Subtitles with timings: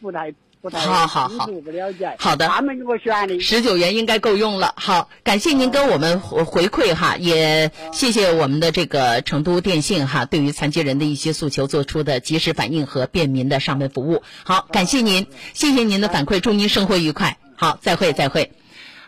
[0.00, 2.14] 不太不太好好好清楚不了解。
[2.18, 3.38] 好的他们给我选的。
[3.40, 4.74] 十九元应该够用了。
[4.76, 14.22] 好，感谢您跟我们回回馈哈，也谢谢我们的这个成都电信哈，对于残疾人的一些诉求做出的及时反应和便民的上门服务。
[14.44, 17.38] 好，感谢您，谢谢您的反馈，祝您生活愉快。
[17.56, 18.52] 好，再会，再会。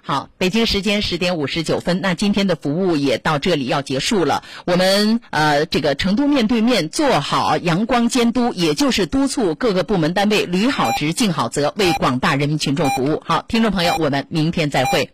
[0.06, 4.44] 好，北京时间十点五十九分，那今天的服务也到这里要结束了。
[4.64, 13.20] 我们呃，这个成都面对面做好阳光监督，也就是督促各个部门单位履好职、尽好责，为广大人民群众服务。
[13.26, 15.10] 好，听众朋友，我们明天再会。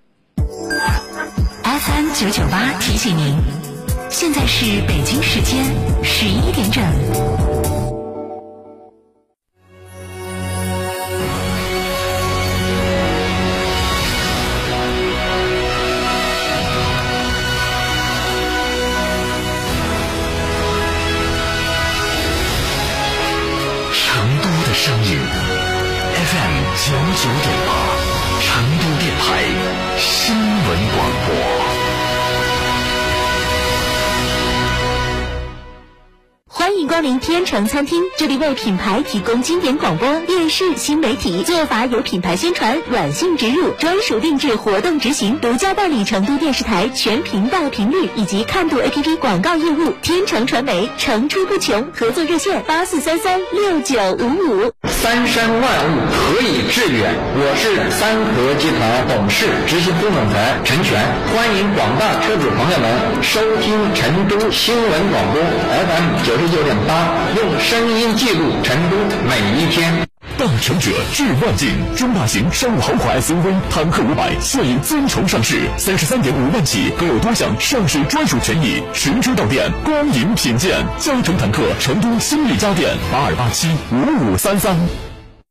[1.62, 3.34] FM 九九八提醒您，
[4.10, 5.64] 现在是北京时间
[6.04, 7.51] 十一点整。
[26.84, 27.72] 九九点八，
[28.40, 29.24] 成都电台
[29.98, 30.98] 新闻广
[31.28, 31.61] 播。
[37.02, 49.92] 欢迎光临天成餐厅，这里为品牌提供经典广播电视新媒体做法有品牌宣传、软性植入、专属定制活动执行，独家代理成都电视台全频道频率以及看度 APP 广告业务。
[50.00, 54.72] 天成传媒层出不穷，合作热线八四三三六九五五。
[54.86, 57.12] 三山万物何以致远？
[57.34, 61.02] 我是三和集团董事、执行副总裁陈全，
[61.34, 62.86] 欢迎广大车主朋友们
[63.22, 66.91] 收听成都新闻广播 FM 九十九点八，
[67.36, 68.96] 用声音记录成都
[69.28, 70.06] 每一天。
[70.38, 80.84] 大成者至万境，中大型商务豪华 SUV 坦克五百现已尊崇上市，三十三点五万起，更有多项上市专属权益，实车到店，光影品鉴。
[80.98, 85.11] 嘉诚坦克成都新力家电八二八七五五三三。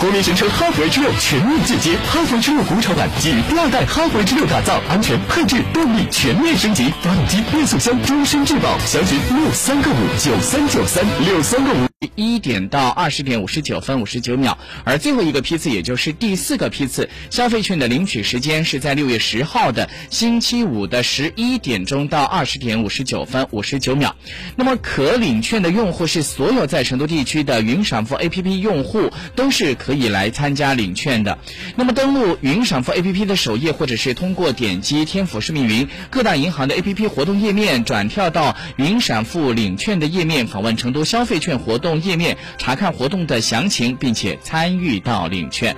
[0.00, 11.89] 国民神车哈弗 H 六全面进阶，哈弗 H 六国潮版基于第二代哈弗 H 六打造，安全、配置、动力全面升级，发动机、变速箱终身质保，详询六三个五九三九三六三个五。
[12.16, 24.16] 一点到二十点五十九分五十九秒，而最后一个批次，也就是第四个批次消费券的领取时间是在六月十号的星期五的十一点钟到二十点五十九分五十九秒。
[24.56, 31.36] 那么可领券的用户是所有在成都地区的云闪付 APP 用户，都是可以来参加领券的。
[31.76, 45.76] 那么登录云闪付 APP 的首页，或者是通过点击天府市民云各大银行的 APP 活动页面，转跳到云闪付领券的页面，访问成都消费券活动页面，查看活动的详情，并且参与到领券。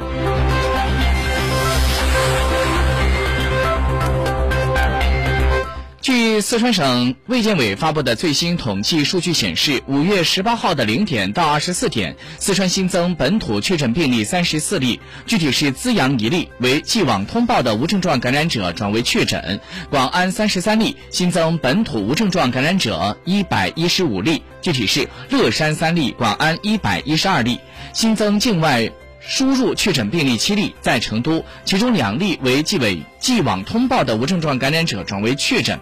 [6.32, 19.58] 据四川省卫健委发布的最新统计数据显示，五月十八号的零点到二十四点，四川新增本土确诊病例三十四例，具体是资阳一例，为既往通报的无症状感染者转为确诊；
[19.90, 27.60] 广安三十三例，新增本土无症状感染者一百一十五例，具体是乐山三例，广安一百一十二例，
[27.92, 28.90] 新增境外。
[29.26, 35.78] 输入确诊病例七例，在成都，其中两例为纪委既往通报的无症状感染者转为确诊，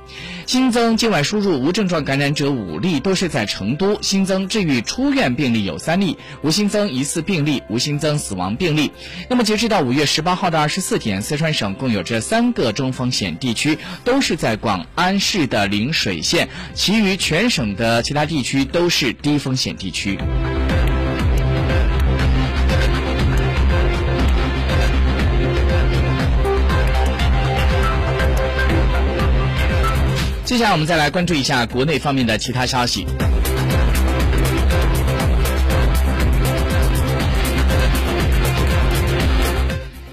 [0.47, 8.93] 新增境外输入无症状感染者五例，都是在成都，新增治愈出院病例有三例，无新增疑似病例，无新增死亡病例。
[9.29, 20.19] 那么截止到五月十八号的二十四点，四川省共有这三个中风险地区，都是在广安市的陵水县，其余全省的其他地区都是低风险地区。
[30.51, 33.07] 接下来我们再来关注一下国内方面的其他消息。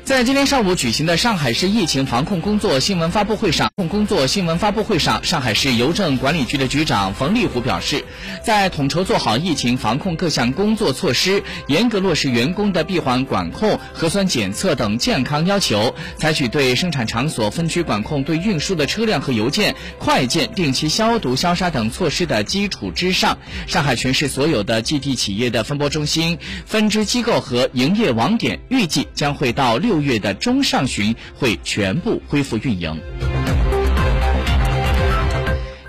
[0.07, 8.05] 在今天上午举行的上海市疫情防控工作新闻发布会上，控工作新闻发布会上，上海市邮政管理局的局长冯立虎表示，
[8.41, 23.37] 在统筹做好疫情防控各项工作措施，严格落实员工的闭环管控、核酸检测等健康要求，采取对生产场所分区管控、对运输的车辆和邮件、快件定期消毒消杀等措施的基础之上，
[23.67, 32.99] 上海全市所有的基地企业的分拨中心、分支机构和营业网点，预计将会到六月的中上旬会全部恢复运营。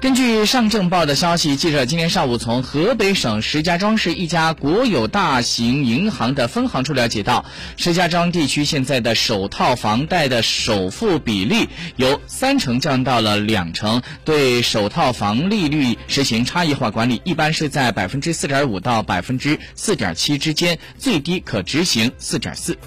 [0.00, 7.44] 根据上证报的消息，记者今天上午从河北省石家庄市一家国有大型银行的分行处了解到，
[7.76, 22.78] 石家庄地区现在的首套房贷的首付比例由三成降到了两成，对首套房利率实行差异化管理，一般是在百分之四点五到百分之四点七之间，最低可执行四点四。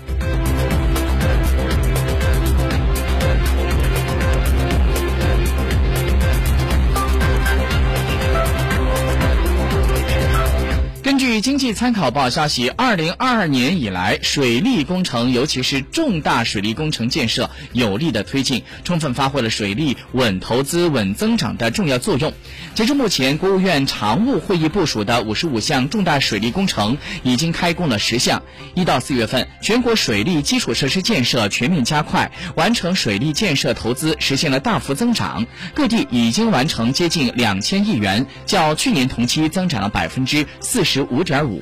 [11.22, 22.34] 据经济参考报消息，二零二二年以来，水利工程，尤其是重大水利工程建设有力的推进，充分发挥了水利稳投资、稳增长的重要作用。
[22.74, 28.42] 截至目前，国务院常务会议部署的五十五项重大水利工程已经开工了十项。
[28.74, 35.46] 一到四月份，全国水利基础设施建设全面加快，完成水利建设投资实现了大幅增长，
[35.76, 41.06] 各地已经完成接近两千亿元，较去年同期增长了百分之四十。
[41.12, 41.62] 五点五。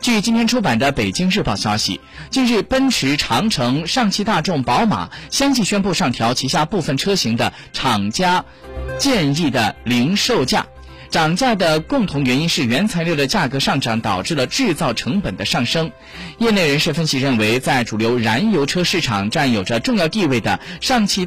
[0.00, 8.44] 据今天出版的《北京日报》消息，近日，奔驰、长城、上汽大众、宝马相继宣布上调旗下部分车型的厂家
[8.98, 10.66] 建议的零售价。
[11.10, 15.92] 涨价的共同原因是原材料的价格上涨导致了制造成本的上升。
[16.38, 21.22] 业内人士分析认为，在主流燃油车市场占有着重要地位的上汽。